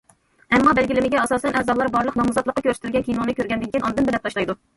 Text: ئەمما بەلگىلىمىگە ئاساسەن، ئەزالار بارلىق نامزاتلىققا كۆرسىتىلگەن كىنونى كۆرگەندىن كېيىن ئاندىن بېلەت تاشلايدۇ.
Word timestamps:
ئەمما 0.55 0.71
بەلگىلىمىگە 0.77 1.19
ئاساسەن، 1.23 1.57
ئەزالار 1.59 1.91
بارلىق 1.97 2.17
نامزاتلىققا 2.23 2.65
كۆرسىتىلگەن 2.69 3.07
كىنونى 3.11 3.37
كۆرگەندىن 3.43 3.75
كېيىن 3.77 3.87
ئاندىن 3.91 4.11
بېلەت 4.11 4.27
تاشلايدۇ. 4.27 4.59